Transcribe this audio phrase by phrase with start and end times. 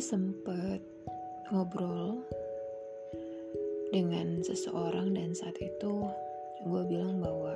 [0.00, 0.80] gue sempet
[1.52, 2.24] ngobrol
[3.92, 6.08] dengan seseorang dan saat itu
[6.64, 7.52] gue bilang bahwa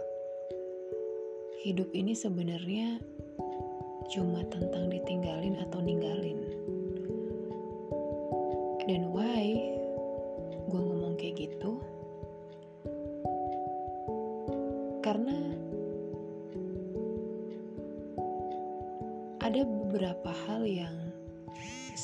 [1.65, 3.01] hidup ini sebenarnya
[4.13, 6.37] cuma tentang ditinggalin atau ninggalin.
[8.93, 9.49] Dan why
[10.69, 11.81] gue ngomong kayak gitu?
[15.01, 15.54] Karena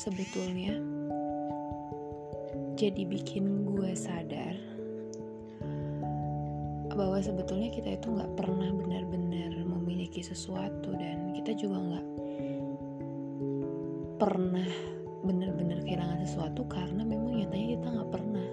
[0.01, 0.81] sebetulnya
[2.73, 4.57] jadi bikin gue sadar
[6.89, 12.07] bahwa sebetulnya kita itu nggak pernah benar-benar memiliki sesuatu dan kita juga nggak
[14.17, 14.65] pernah
[15.21, 18.47] benar-benar kehilangan sesuatu karena memang nyatanya kita nggak pernah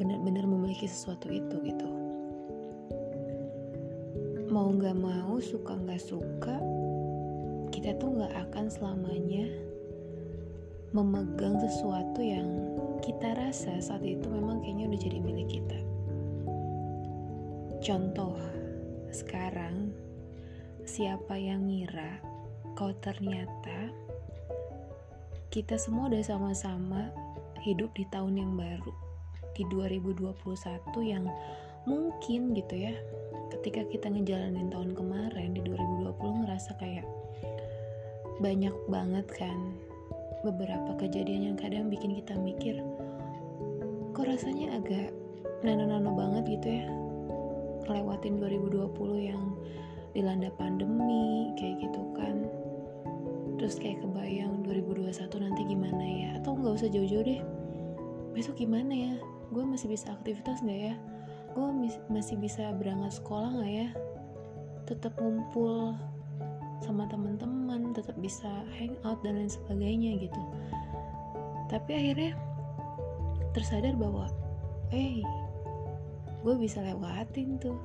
[0.00, 1.88] benar-benar memiliki sesuatu itu gitu.
[4.48, 6.56] Mau nggak mau suka nggak suka
[7.76, 9.67] kita tuh nggak akan selamanya
[10.96, 12.48] memegang sesuatu yang
[13.04, 15.78] kita rasa saat itu memang kayaknya udah jadi milik kita.
[17.84, 18.36] Contoh,
[19.12, 19.92] sekarang
[20.88, 22.20] siapa yang ngira
[22.72, 23.92] kau ternyata
[25.52, 27.12] kita semua udah sama-sama
[27.60, 28.94] hidup di tahun yang baru
[29.52, 30.32] di 2021
[31.02, 31.26] yang
[31.84, 32.94] mungkin gitu ya
[33.52, 37.06] ketika kita ngejalanin tahun kemarin di 2020 ngerasa kayak
[38.38, 39.58] banyak banget kan
[40.46, 42.78] beberapa kejadian yang kadang bikin kita mikir
[44.14, 45.14] kok rasanya agak
[45.62, 46.86] nano-nano banget gitu ya
[47.88, 49.42] ngelewatin 2020 yang
[50.12, 52.44] dilanda pandemi kayak gitu kan.
[53.58, 56.28] Terus kayak kebayang 2021 nanti gimana ya?
[56.38, 57.40] Atau nggak usah jauh-jauh deh
[58.36, 59.14] besok gimana ya?
[59.50, 60.94] Gue masih bisa aktivitas nggak ya?
[61.56, 61.68] Gue
[62.12, 63.88] masih bisa berangkat sekolah nggak ya?
[64.86, 65.96] Tetap ngumpul
[66.82, 68.48] sama teman-teman tetap bisa
[68.78, 70.42] hangout dan lain sebagainya gitu.
[71.68, 72.32] Tapi akhirnya
[73.52, 74.30] tersadar bahwa
[74.94, 75.26] eh hey,
[76.46, 77.76] gue bisa lewatin tuh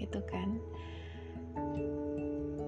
[0.00, 0.58] itu kan.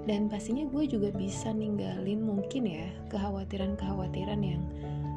[0.09, 4.65] Dan pastinya gue juga bisa ninggalin mungkin ya kekhawatiran-kekhawatiran yang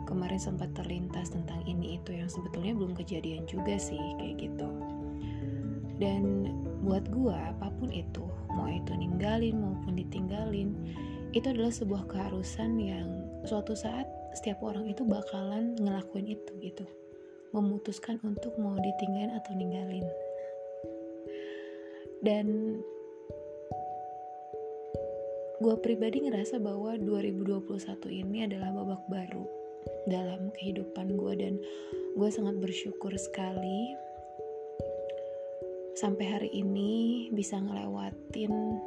[0.04, 4.68] kemarin sempat terlintas tentang ini itu yang sebetulnya belum kejadian juga sih kayak gitu.
[6.02, 6.52] Dan
[6.82, 10.74] buat gue apa pun itu mau itu ninggalin maupun ditinggalin
[11.32, 13.08] itu adalah sebuah keharusan yang
[13.48, 14.04] suatu saat
[14.36, 16.84] setiap orang itu bakalan ngelakuin itu gitu.
[17.56, 20.08] Memutuskan untuk mau ditinggalin atau ninggalin.
[22.24, 22.80] Dan
[25.62, 27.68] gue pribadi ngerasa bahwa 2021
[28.12, 29.46] ini adalah babak baru
[30.10, 31.54] dalam kehidupan gue dan
[32.18, 33.94] gue sangat bersyukur sekali
[35.92, 38.80] sampai hari ini bisa ngelewatin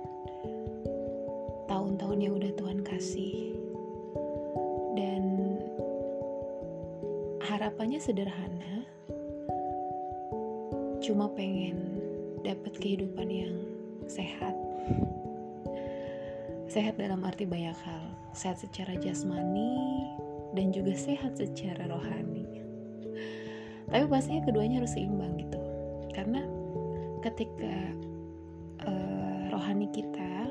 [1.69, 3.53] tahun-tahun yang udah Tuhan kasih.
[4.94, 5.22] Dan
[7.44, 8.88] harapannya sederhana
[11.04, 12.00] cuma pengen
[12.41, 13.56] dapat kehidupan yang
[14.09, 14.56] sehat.
[16.72, 18.04] Sehat dalam arti banyak hal.
[18.34, 20.09] Sehat secara jasmani
[20.56, 22.64] dan juga sehat secara rohani.
[23.93, 25.63] Tapi pastinya keduanya harus seimbang gitu
[27.24, 27.72] ketika
[28.84, 30.44] uh, rohani kita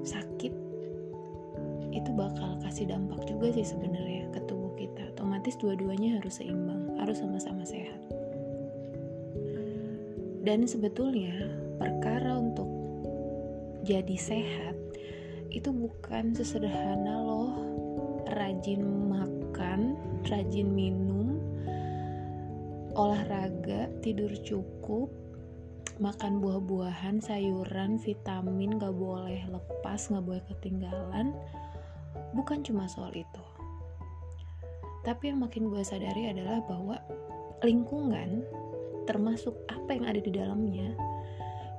[0.00, 0.52] sakit
[1.92, 5.12] itu bakal kasih dampak juga sih sebenarnya ke tubuh kita.
[5.12, 8.00] Otomatis dua-duanya harus seimbang harus sama-sama sehat.
[10.44, 12.68] Dan sebetulnya perkara untuk
[13.84, 14.76] jadi sehat
[15.52, 17.52] itu bukan sesederhana loh
[18.32, 19.94] rajin makan
[20.26, 21.13] rajin minum
[22.94, 25.10] olahraga, tidur cukup,
[25.98, 31.34] makan buah-buahan, sayuran, vitamin gak boleh lepas, gak boleh ketinggalan.
[32.34, 33.44] Bukan cuma soal itu.
[35.02, 36.96] Tapi yang makin gue sadari adalah bahwa
[37.62, 38.42] lingkungan,
[39.04, 40.96] termasuk apa yang ada di dalamnya,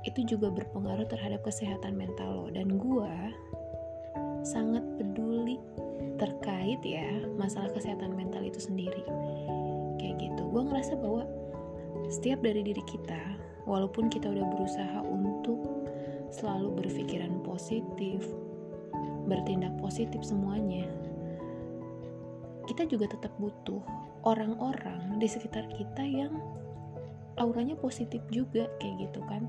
[0.06, 2.46] itu juga berpengaruh terhadap kesehatan mental lo.
[2.52, 3.14] Dan gue
[4.46, 5.58] sangat peduli
[6.16, 9.02] terkait ya masalah kesehatan mental itu sendiri
[10.18, 10.42] gitu.
[10.50, 11.24] Gue ngerasa bahwa
[12.12, 13.18] setiap dari diri kita
[13.64, 15.86] walaupun kita udah berusaha untuk
[16.30, 18.22] selalu berpikiran positif
[19.26, 20.86] bertindak positif semuanya
[22.66, 23.80] kita juga tetap butuh
[24.26, 26.34] orang-orang di sekitar kita yang
[27.38, 29.46] auranya positif juga kayak gitu kan.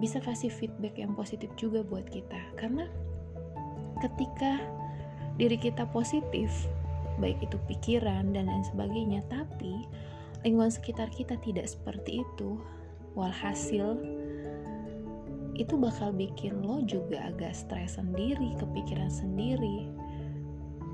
[0.00, 2.40] Bisa kasih feedback yang positif juga buat kita.
[2.56, 2.88] Karena
[4.00, 4.64] ketika
[5.36, 6.50] diri kita positif
[7.18, 9.86] baik itu pikiran dan lain sebagainya tapi
[10.46, 12.58] lingkungan sekitar kita tidak seperti itu.
[13.18, 13.98] Walhasil
[15.58, 19.90] itu bakal bikin lo juga agak stres sendiri kepikiran sendiri.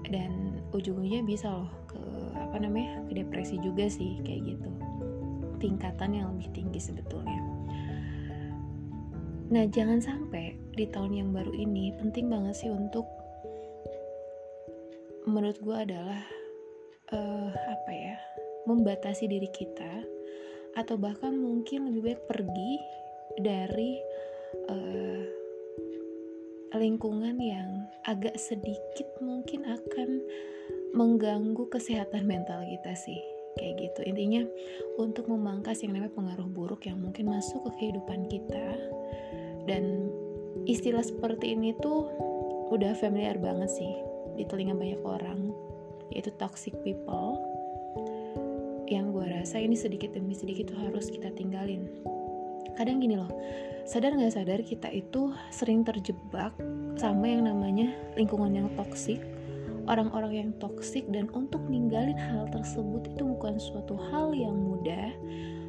[0.09, 2.01] Dan ujung-ujungnya bisa loh ke
[2.37, 4.71] apa namanya ke depresi juga sih kayak gitu.
[5.61, 7.41] Tingkatan yang lebih tinggi sebetulnya.
[9.53, 13.05] Nah jangan sampai di tahun yang baru ini penting banget sih untuk
[15.25, 16.21] menurut gue adalah
[17.13, 18.17] uh, apa ya
[18.65, 20.05] membatasi diri kita
[20.75, 22.73] atau bahkan mungkin lebih baik pergi
[23.41, 24.01] dari
[24.69, 25.23] uh,
[26.75, 30.19] lingkungan yang agak sedikit mungkin akan
[30.95, 33.21] mengganggu kesehatan mental kita sih
[33.55, 34.01] kayak gitu.
[34.11, 34.43] Intinya
[34.99, 38.67] untuk memangkas yang namanya pengaruh buruk yang mungkin masuk ke kehidupan kita
[39.71, 40.11] dan
[40.67, 42.11] istilah seperti ini tuh
[42.75, 45.51] udah familiar banget sih di telinga banyak orang
[46.13, 47.41] yaitu toxic people.
[48.85, 51.89] Yang gue rasa ini sedikit demi sedikit tuh harus kita tinggalin.
[52.77, 53.31] Kadang gini loh
[53.85, 56.57] sadar nggak sadar kita itu sering terjebak
[56.97, 59.21] sama yang namanya lingkungan yang toksik
[59.85, 65.13] orang-orang yang toksik dan untuk ninggalin hal tersebut itu bukan suatu hal yang mudah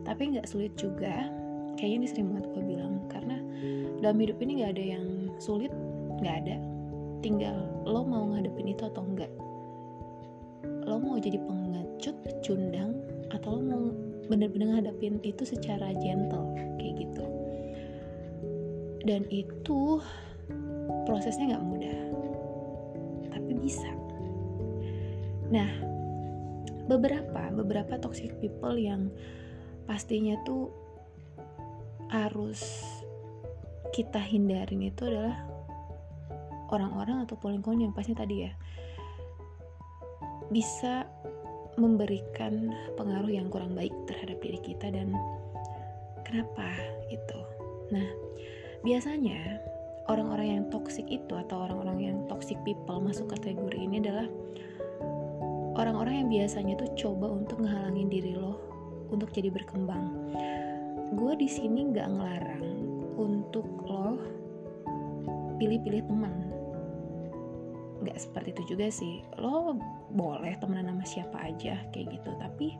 [0.05, 1.27] tapi nggak sulit juga.
[1.75, 3.37] Kayaknya ini sering banget gue bilang karena
[3.99, 5.05] dalam hidup ini nggak ada yang
[5.43, 5.73] sulit
[6.23, 6.55] nggak ada
[7.25, 7.57] tinggal
[7.89, 9.33] lo mau ngadepin itu atau enggak?
[10.85, 12.93] Lo mau jadi pengecut pecundang
[13.33, 13.83] atau lo mau
[14.29, 17.25] bener-bener ngadepin itu secara gentle kayak gitu.
[19.01, 19.97] Dan itu
[21.09, 21.99] prosesnya nggak mudah
[23.33, 23.89] tapi bisa.
[25.49, 25.69] Nah
[26.85, 29.09] beberapa beberapa toxic people yang
[29.89, 30.69] pastinya tuh
[32.13, 32.85] harus
[33.97, 35.54] kita hindarin itu adalah
[36.75, 38.51] orang-orang atau lingkungan yang pastinya tadi ya
[40.53, 41.07] bisa
[41.75, 45.11] memberikan pengaruh yang kurang baik terhadap diri kita dan
[46.23, 46.71] kenapa
[47.11, 47.39] itu.
[47.91, 48.07] Nah,
[48.85, 49.59] biasanya
[50.07, 54.27] orang-orang yang toxic itu atau orang-orang yang toxic people masuk kategori ini adalah
[55.75, 58.55] orang-orang yang biasanya tuh coba untuk ngehalangin diri lo
[59.11, 60.31] untuk jadi berkembang.
[61.13, 62.67] Gue di sini nggak ngelarang
[63.19, 64.15] untuk lo
[65.59, 66.54] pilih-pilih teman
[68.05, 69.25] nggak seperti itu juga sih.
[69.41, 69.73] Lo
[70.13, 72.29] boleh temenan sama siapa aja kayak gitu.
[72.37, 72.77] Tapi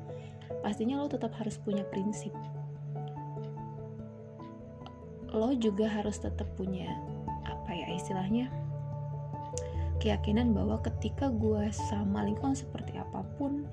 [0.61, 2.31] pastinya lo tetap harus punya prinsip.
[5.33, 6.87] Lo juga harus tetap punya
[7.43, 8.47] apa ya istilahnya
[9.97, 13.65] keyakinan bahwa ketika gue sama lingkungan seperti apa pun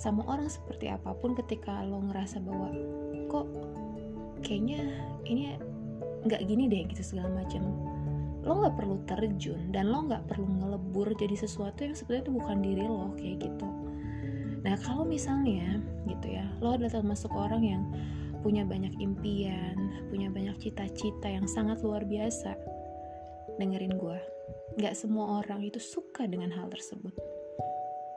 [0.00, 2.72] sama orang seperti apa pun ketika lo ngerasa bahwa
[3.28, 3.46] kok
[4.40, 4.80] kayaknya
[5.28, 5.60] ini
[6.24, 7.68] nggak gini deh gitu segala macam
[8.44, 12.58] lo nggak perlu terjun dan lo nggak perlu ngelebur jadi sesuatu yang sebenarnya itu bukan
[12.60, 13.68] diri lo kayak gitu.
[14.64, 17.82] Nah kalau misalnya gitu ya lo adalah termasuk orang yang
[18.44, 22.52] punya banyak impian punya banyak cita-cita yang sangat luar biasa
[23.56, 24.20] dengerin gue
[24.76, 27.14] nggak semua orang itu suka dengan hal tersebut.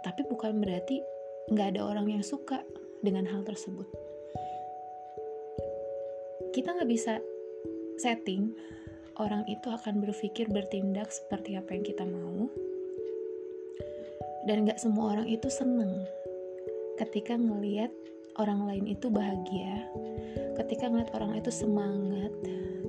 [0.01, 0.99] Tapi bukan berarti
[1.53, 2.59] nggak ada orang yang suka
[3.05, 3.85] dengan hal tersebut.
[6.51, 7.21] Kita nggak bisa
[8.01, 8.51] setting
[9.17, 12.49] orang itu akan berpikir bertindak seperti apa yang kita mau.
[14.47, 16.07] Dan gak semua orang itu seneng
[16.97, 17.91] ketika ngeliat
[18.39, 19.85] orang lain itu bahagia
[20.57, 22.33] ketika ngeliat orang itu semangat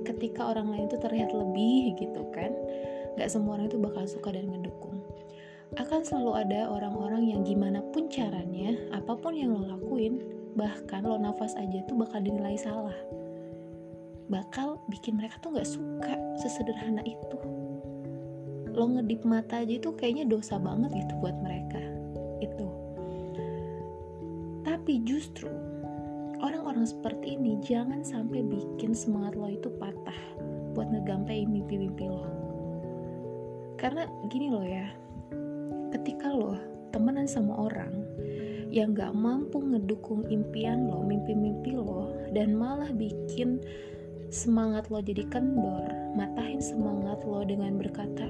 [0.07, 2.49] ketika orang lain itu terlihat lebih gitu kan.
[3.19, 5.03] Gak semua orang itu bakal suka dan ngedukung.
[5.77, 10.17] Akan selalu ada orang-orang yang gimana pun caranya apa pun yang lo lakuin
[10.57, 12.95] bahkan lo nafas aja tuh bakal dinilai salah
[14.29, 17.37] bakal bikin mereka tuh nggak suka sesederhana itu.
[18.71, 21.81] Lo ngedip mata aja itu kayaknya dosa banget gitu buat mereka
[22.39, 22.79] itu
[24.89, 25.49] tapi justru
[26.39, 30.17] orang-orang seperti ini jangan sampai bikin semangat lo itu patah
[30.71, 32.25] buat ngegampai mimpi-mimpi lo.
[33.75, 34.87] Karena gini lo ya
[35.93, 36.55] ketika lo
[36.93, 37.91] temenan sama orang
[38.69, 43.57] yang gak mampu ngedukung impian lo, mimpi-mimpi lo, dan malah bikin
[44.29, 48.29] semangat lo jadi kendor, matahin semangat lo dengan berkata,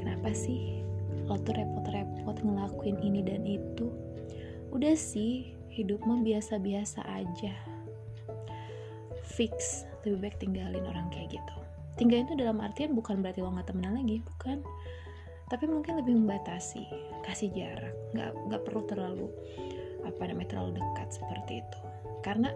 [0.00, 0.80] kenapa sih
[1.28, 3.92] lo tuh repot-repot ngelakuin ini dan itu?
[4.72, 7.54] Udah sih, hidup mah biasa-biasa aja.
[9.24, 11.56] Fix, lebih baik tinggalin orang kayak gitu.
[12.00, 14.64] Tinggalin itu dalam artian bukan berarti lo gak temenan lagi, bukan.
[15.48, 16.84] Tapi mungkin lebih membatasi,
[17.24, 19.26] kasih jarak, nggak nggak perlu terlalu
[20.04, 21.80] apa namanya terlalu dekat seperti itu.
[22.20, 22.52] Karena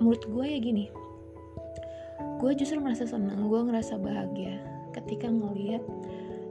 [0.00, 0.88] menurut gue ya gini,
[2.20, 4.58] gue justru merasa senang gue ngerasa bahagia
[4.92, 5.82] ketika ngelihat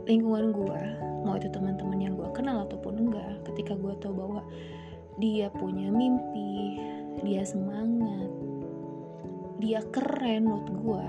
[0.10, 0.82] lingkungan gue
[1.22, 4.41] mau itu teman-teman yang gue kenal ataupun enggak ketika gue tahu bahwa
[5.22, 6.82] dia punya mimpi
[7.22, 8.32] dia semangat
[9.62, 11.08] dia keren menurut gue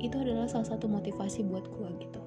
[0.00, 2.20] itu adalah salah satu motivasi buat gue gitu.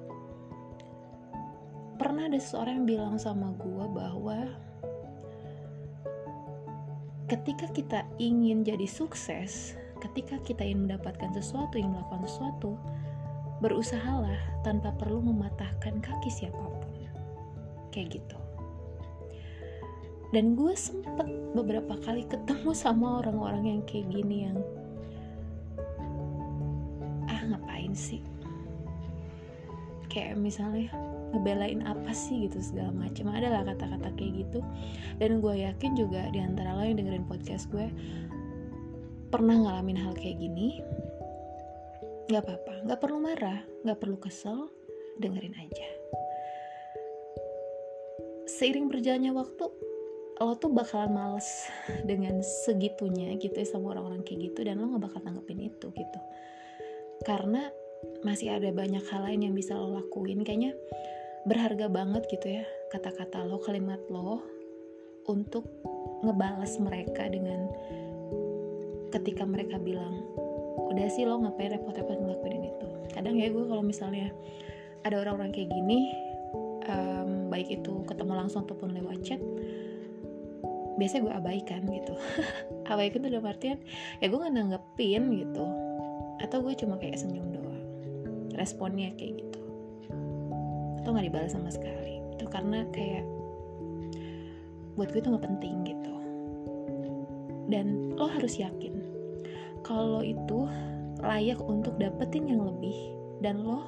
[1.98, 4.38] Pernah ada seseorang yang bilang sama gue bahwa
[7.30, 12.76] ketika kita ingin jadi sukses ketika kita ingin mendapatkan sesuatu ingin melakukan sesuatu
[13.64, 16.84] berusahalah tanpa perlu mematahkan kaki siapa pun.
[17.94, 18.38] Kayak gitu.
[20.34, 24.58] Dan gue sempet beberapa kali ketemu sama orang-orang yang kayak gini yang
[27.30, 28.18] ah ngapain sih?
[30.10, 30.90] Kayak misalnya
[31.30, 32.50] ngebelain apa sih?
[32.50, 34.58] gitu segala macam adalah kata-kata kayak gitu.
[35.22, 37.86] Dan gue yakin juga di antara lo yang dengerin podcast gue
[39.34, 40.78] pernah ngalamin hal kayak gini
[42.30, 44.70] nggak apa-apa nggak perlu marah nggak perlu kesel
[45.18, 45.88] dengerin aja.
[48.46, 49.66] Seiring berjalannya waktu
[50.38, 51.66] lo tuh bakalan males
[52.06, 56.20] dengan segitunya gitu ya sama orang-orang kayak gitu dan lo gak bakal tanggepin itu gitu.
[57.26, 57.70] Karena
[58.26, 60.42] masih ada banyak hal lain yang bisa lo lakuin.
[60.46, 60.78] Kayaknya
[61.46, 62.64] berharga banget gitu ya
[62.94, 64.42] kata-kata lo kalimat lo
[65.26, 65.66] untuk
[66.22, 67.70] ngebales mereka dengan
[69.14, 70.26] ketika mereka bilang
[70.90, 74.34] udah sih lo ngapain repot-repot ngelakuin itu kadang ya gue kalau misalnya
[75.06, 76.10] ada orang-orang kayak gini
[76.90, 79.40] um, baik itu ketemu langsung ataupun lewat chat
[80.94, 82.14] biasanya gue abaikan gitu.
[82.92, 83.78] Abaikan tuh dalam artian
[84.22, 85.66] ya gue gak nanggepin gitu.
[86.42, 87.82] Atau gue cuma kayak senyum doang
[88.54, 89.62] responnya kayak gitu.
[91.02, 92.22] Atau nggak dibalas sama sekali.
[92.38, 93.26] Itu karena kayak
[94.94, 96.14] buat gue itu nggak penting gitu.
[97.66, 98.93] Dan lo harus yakin
[99.84, 100.66] kalau itu
[101.20, 102.96] layak untuk dapetin yang lebih
[103.44, 103.84] dan lo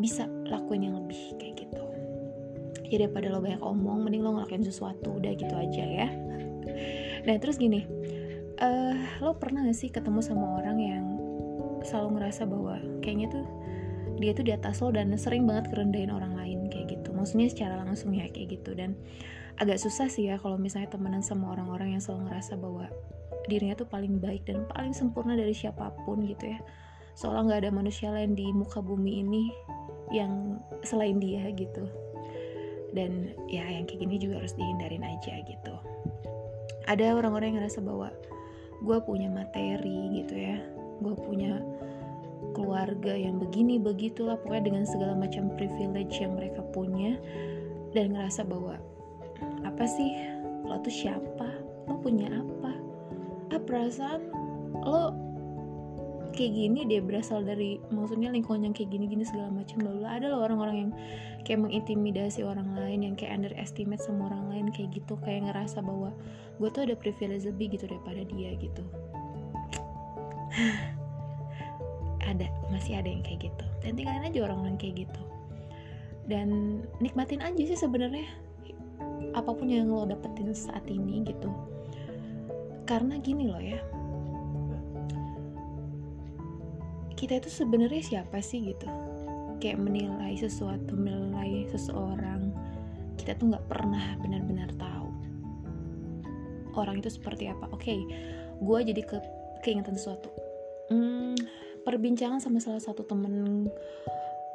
[0.00, 1.84] bisa lakuin yang lebih kayak gitu.
[2.88, 6.08] Ya daripada lo banyak omong mending lo ngelakuin sesuatu udah gitu aja ya.
[7.24, 7.86] Nah terus gini
[8.58, 11.04] uh, lo pernah gak sih ketemu sama orang yang
[11.84, 13.46] selalu ngerasa bahwa kayaknya tuh
[14.18, 17.12] dia tuh di atas lo dan sering banget kerendahin orang lain kayak gitu.
[17.12, 18.72] Maksudnya secara langsung ya kayak gitu.
[18.72, 18.96] Dan
[19.60, 22.86] agak susah sih ya kalau misalnya temenan sama orang-orang yang selalu ngerasa bahwa
[23.48, 26.60] dirinya tuh paling baik dan paling sempurna dari siapa pun gitu ya.
[27.14, 29.52] Seolah nggak ada manusia lain di muka bumi ini
[30.10, 31.86] yang selain dia gitu.
[32.94, 35.74] Dan ya yang kayak gini juga harus dihindarin aja gitu.
[36.84, 38.12] Ada orang-orang yang ngerasa bahwa
[38.82, 40.58] gue punya materi gitu ya.
[41.02, 41.58] Gue punya
[42.54, 47.18] keluarga yang begini begitulah pokoknya dengan segala macam privilege yang mereka punya.
[47.94, 48.78] Dan ngerasa bahwa
[49.62, 50.14] apa sih?
[50.64, 51.48] Lo tuh siapa?
[51.86, 52.63] Lo punya apa
[53.74, 54.30] perasaan
[54.86, 55.10] lo
[56.30, 59.82] kayak gini dia berasal dari maksudnya lingkungan yang kayak gini-gini segala macam.
[59.82, 60.90] Lalu ada loh orang-orang yang
[61.42, 65.18] kayak mengintimidasi orang lain yang kayak underestimate sama orang lain kayak gitu.
[65.26, 66.14] Kayak ngerasa bahwa
[66.62, 68.82] gue tuh ada privilege lebih gitu daripada dia gitu.
[72.24, 73.64] Ada masih ada yang kayak gitu.
[73.84, 75.22] Dan tinggalin aja orang-orang kayak gitu.
[76.24, 78.24] Dan nikmatin aja sih sebenarnya
[79.36, 81.52] apa pun yang lo dapetin saat ini gitu
[82.84, 83.80] karena gini loh ya.
[87.16, 88.88] Kita itu sebenarnya siapa sih gitu?
[89.58, 92.52] Kayak menilai sesuatu menilai seseorang
[93.16, 95.08] kita tuh nggak pernah benar-benar tahu.
[96.76, 97.72] Orang itu seperti apa?
[97.72, 98.00] Oke okay,
[98.60, 99.16] gue jadi ke
[99.64, 100.28] keingetan sesuatu.
[100.92, 101.32] Hmm,
[101.88, 103.64] perbincangan sama salah satu temen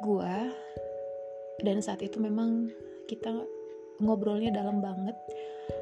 [0.06, 0.34] gue
[1.66, 2.70] dan saat itu memang
[3.10, 3.34] kita
[4.00, 5.12] ngobrolnya dalam banget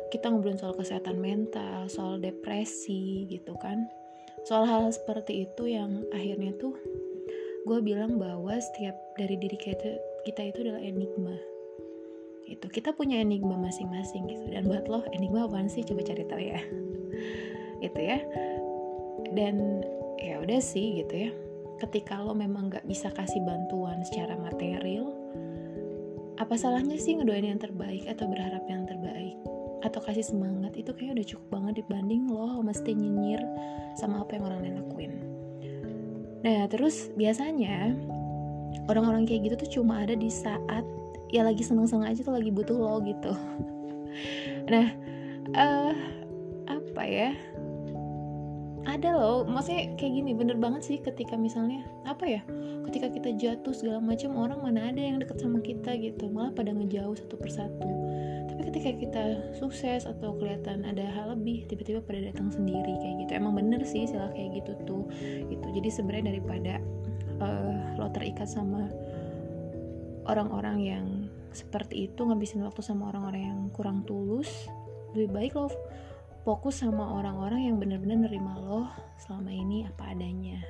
[0.08, 3.88] kita ngobrolin soal kesehatan mental soal depresi gitu kan.
[4.46, 6.72] Soal hal, hal seperti itu yang akhirnya tuh
[7.68, 11.36] gue bilang bahwa setiap dari diri kita kita itu adalah enigma.
[12.48, 14.46] Itu kita punya enigma masing-masing gitu.
[14.48, 15.84] Dan buat lo enigma apa sih?
[15.84, 16.60] Coba cari tahu ya.
[17.86, 18.18] Itu ya.
[19.36, 19.84] Dan
[20.16, 21.30] ya udah sih gitu ya.
[21.76, 25.12] Ketika lo memang nggak bisa kasih bantuan secara material
[26.38, 29.34] apa salahnya sih ngedoain yang terbaik atau berharap yang terbaik
[29.82, 33.38] atau kasih semangat itu kayak udah cukup banget dibanding lo mesti nyinyir
[33.94, 35.12] sama apa yang orang lain lakuin.
[36.42, 37.94] Nah terus biasanya
[38.90, 40.82] orang-orang kayak gitu tuh cuma ada di saat
[41.30, 43.32] ya lagi seneng-seneng aja tuh lagi butuh lo gitu.
[44.68, 44.92] Nah
[45.56, 45.94] uh,
[46.68, 47.30] apa ya?
[48.88, 52.40] Ada loh maksudnya kayak gini bener banget sih ketika misalnya apa ya?
[52.88, 56.72] Ketika kita jatuh segala macam orang mana ada yang deket sama kita gitu malah pada
[56.72, 58.07] ngejauh satu persatu
[58.68, 59.24] ketika kita
[59.56, 63.32] sukses atau kelihatan ada hal lebih tiba-tiba pada datang sendiri kayak gitu.
[63.40, 65.04] Emang bener sih istilah kayak gitu tuh
[65.48, 65.66] gitu.
[65.72, 66.74] Jadi sebenarnya daripada
[67.40, 68.92] uh, lo terikat sama
[70.28, 71.06] orang-orang yang
[71.56, 74.68] seperti itu ngabisin waktu sama orang-orang yang kurang tulus
[75.16, 75.72] lebih baik lo
[76.44, 78.84] fokus sama orang-orang yang bener-bener nerima lo
[79.16, 80.60] selama ini apa adanya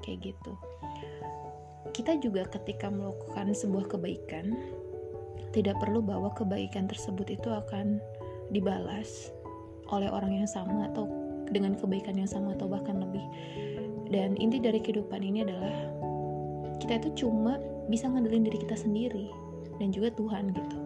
[0.00, 0.52] kayak gitu.
[1.92, 4.56] Kita juga ketika melakukan sebuah kebaikan
[5.54, 8.02] tidak perlu bahwa kebaikan tersebut itu akan
[8.50, 9.30] dibalas
[9.92, 11.06] oleh orang yang sama atau
[11.52, 13.24] dengan kebaikan yang sama atau bahkan lebih.
[14.08, 15.74] Dan inti dari kehidupan ini adalah
[16.82, 17.56] kita itu cuma
[17.88, 19.28] bisa ngandelin diri kita sendiri
[19.78, 20.78] dan juga Tuhan gitu.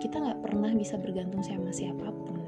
[0.00, 2.40] Kita nggak pernah bisa bergantung sama siapa pun.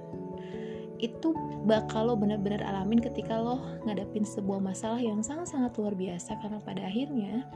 [1.03, 1.35] Itu
[1.67, 6.83] bakal lo benar-benar alamin ketika lo ngadapin sebuah masalah yang sangat-sangat luar biasa karena pada
[6.87, 7.47] akhirnya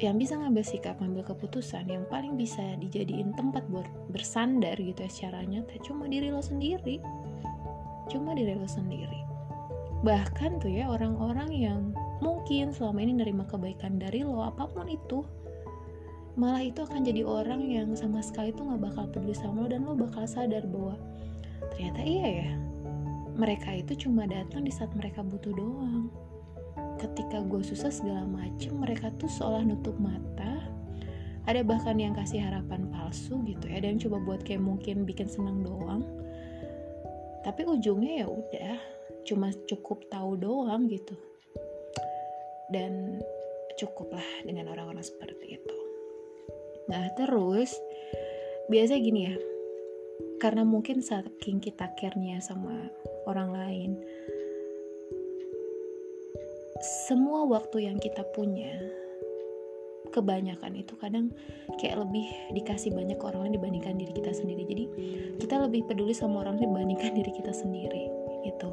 [0.00, 5.10] yang bisa ngambil sikap, ngambil keputusan yang paling bisa dijadiin tempat buat bersandar gitu ya
[5.12, 7.00] secara nyata cuma diri lo sendiri.
[8.08, 9.20] Cuma diri lo sendiri.
[10.00, 11.80] Bahkan tuh ya orang-orang yang
[12.24, 15.24] mungkin selama ini nerima kebaikan dari lo apa pun itu
[16.40, 19.84] malah itu akan jadi orang yang sama sekali tuh nggak bakal peduli sama lo dan
[19.84, 20.96] lo bakal sadar bahwa
[21.74, 22.50] ternyata iya ya
[23.34, 26.08] mereka itu cuma datang di saat mereka butuh doang
[27.00, 30.60] ketika gue susah segala macem mereka tuh seolah nutup mata.
[31.48, 35.64] Ada bahkan yang kasih harapan palsu gitu ya dan coba buat kayak mungkin bikin seneng
[35.64, 36.04] doang.
[37.40, 38.76] Tapi ujungnya ya udah
[39.24, 41.16] cuma cukup tahu doang gitu.
[42.68, 43.24] Dan
[43.80, 45.76] cukuplah dengan orang-orang seperti itu.
[46.92, 47.72] Nah terus
[48.68, 49.34] biasa gini ya
[50.40, 52.88] karena mungkin saking kita care sama
[53.28, 53.90] orang lain
[56.80, 58.72] semua waktu yang kita punya
[60.10, 61.30] kebanyakan itu kadang
[61.78, 64.64] kayak lebih dikasih banyak ke orang lain dibandingkan diri kita sendiri.
[64.66, 64.84] Jadi
[65.38, 68.10] kita lebih peduli sama orang lain dibandingkan diri kita sendiri
[68.48, 68.70] gitu.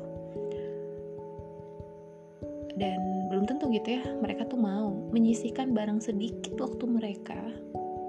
[2.78, 7.38] Dan belum tentu gitu ya mereka tuh mau menyisihkan barang sedikit waktu mereka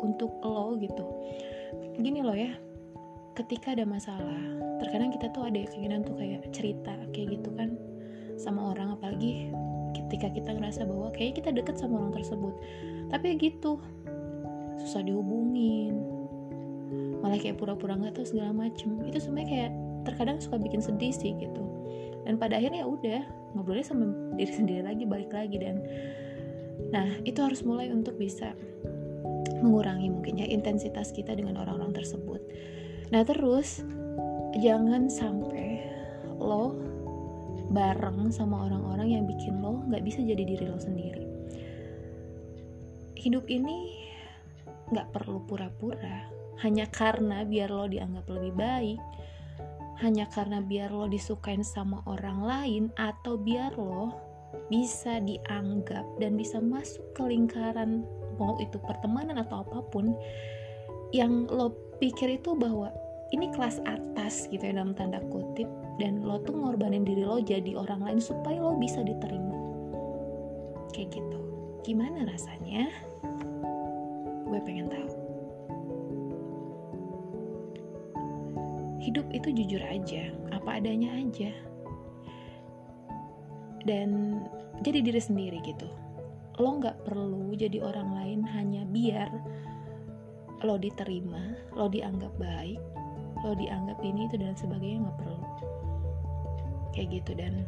[0.00, 1.04] untuk lo gitu.
[1.98, 2.54] Gini loh ya
[3.34, 4.40] ketika ada masalah
[4.82, 7.74] terkadang kita tuh ada keinginan tuh kayak cerita kayak gitu kan
[8.38, 8.94] sama orang.
[8.94, 9.50] Apalagi
[9.94, 12.54] ketika kita ngerasa bahwa kayak kita deket sama orang tersebut.
[13.08, 13.80] Tapi ya gitu
[14.78, 15.98] susah dihubungin
[17.18, 18.94] malah kayak pura-pura nggak tahu segala macem.
[19.04, 19.70] Itu sebenarnya kayak
[20.06, 21.62] terkadang suka bikin sedih sih gitu.
[22.24, 23.20] Dan pada akhirnya ya udah
[23.56, 25.80] ngobrolnya sama diri sendiri lagi balik lagi dan
[26.88, 28.54] nah itu harus mulai untuk bisa
[29.60, 32.40] mengurangi mungkin ya intensitas kita dengan orang-orang tersebut.
[33.10, 33.82] Nah terus
[34.56, 35.84] jangan sampai
[36.38, 36.87] lo
[37.68, 41.24] bareng sama orang-orang yang bikin lo nggak bisa jadi diri lo sendiri.
[43.18, 43.98] Hidup ini
[44.88, 46.28] nggak perlu pura-pura.
[46.64, 49.00] Hanya karena biar lo dianggap lebih baik
[49.98, 54.14] hanya karena biar lo disukain sama orang lain atau biar lo
[54.70, 58.06] bisa dianggap dan bisa masuk ke lingkaran
[58.38, 60.14] mau itu pertemanan atau apa pun
[61.10, 62.94] yang lo pikir itu bahwa
[63.34, 65.66] ini kelas atas gitu ya dalam tanda kutip
[65.98, 69.54] dan lo tuh ngorbanin diri lo jadi orang lain supaya lo bisa diterima.
[70.94, 71.40] Kayak gitu.
[71.82, 72.86] Gimana rasanya?
[74.46, 75.10] Gue pengen tahu.
[79.02, 81.50] Hidup itu jujur aja apa adanya aja.
[83.82, 84.42] Dan
[84.86, 85.90] jadi diri sendiri gitu.
[86.58, 89.30] Lo nggak perlu jadi orang lain hanya biar
[90.66, 92.82] lo diterima lo dianggap baik
[93.46, 95.38] lo dianggap ini itu dan sebagainya nggak perlu
[96.98, 97.38] kayak gitu.
[97.38, 97.62] Dan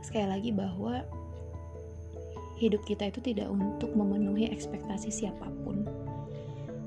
[0.00, 1.04] sekali lagi bahwa
[2.56, 5.84] hidup kita itu tidak untuk memenuhi ekspektasi siapa pun.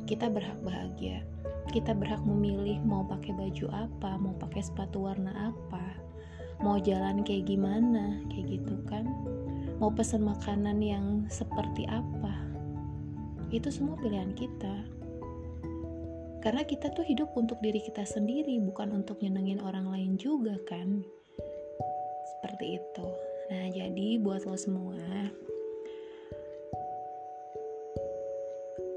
[0.09, 1.21] Kita berhak bahagia.
[1.69, 6.09] Kita berhak memilih mau pakai baju apa mau pakai sepatu warna apa
[6.59, 9.07] mau jalan kayak gimana kayak gitu kan.
[9.79, 12.35] Mau pesan makanan yang seperti apa.
[13.53, 14.98] Itu semua pilihan kita
[16.39, 21.03] karena kita tuh hidup untuk diri kita sendiri, bukan untuk nyenengin orang lain juga kan.
[22.37, 23.07] Seperti itu.
[23.49, 24.95] Nah, jadi buat lo semua,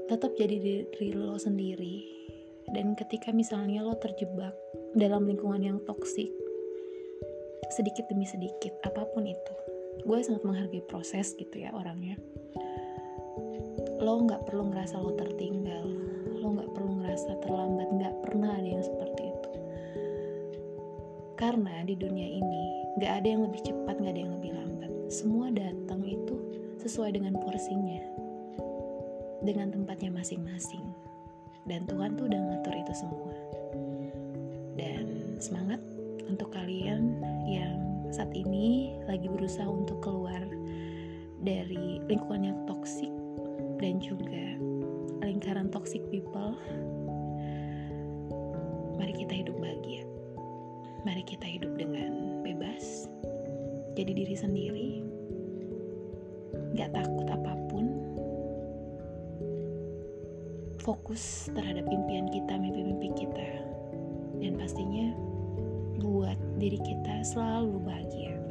[0.07, 2.05] tetap jadi diri lo sendiri.
[2.71, 4.55] Dan ketika misalnya lo terjebak
[4.95, 6.31] dalam lingkungan yang toksik,
[7.73, 9.53] sedikit demi sedikit, apa pun itu,
[10.05, 12.15] gue sangat menghargai proses gitu ya orangnya.
[13.99, 16.02] Lo nggak perlu ngerasa lo tertinggal,
[16.43, 19.51] lo nggak perlu ngerasa terlambat nggak pernah ada yang seperti itu.
[21.39, 22.65] Karena di dunia ini
[22.99, 24.91] nggak ada yang lebih cepat nggak ada yang lebih lambat.
[25.07, 26.35] Semua datang itu
[26.83, 28.03] sesuai dengan porsinya
[29.47, 30.83] dengan tempatnya masing-masing.
[31.63, 33.35] Dan Tuhan tuh udah ngatur itu semua.
[34.75, 35.79] Dan semangat
[36.27, 37.79] untuk kalian yang
[38.11, 40.43] saat ini lagi berusaha untuk keluar
[41.39, 43.11] dari lingkungan yang toksik
[43.79, 44.59] dan juga
[45.23, 46.55] lingkaran toxic people
[48.93, 50.05] Mari kita hidup bahagia.
[51.03, 53.09] Mari kita hidup dengan bebas.
[53.97, 54.91] Jadi diri sendiri.
[56.77, 57.85] Gak takut apa pun.
[60.83, 63.47] fokus terhadap impian kita, mimpi-mimpi kita.
[64.43, 65.15] Dan pastinya
[66.03, 68.42] buat diri kita selalu bahagia.